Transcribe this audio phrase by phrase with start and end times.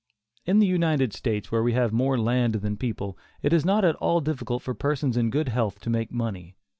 [0.47, 3.93] In the United States, where we have more land than people, it is not at
[3.97, 6.55] all difficult for persons in good health to make money.